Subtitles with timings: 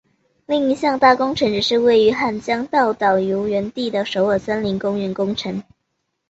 [0.47, 5.61] 另一项大工程则是位于汉江纛岛游园地的首尔森林公园工程。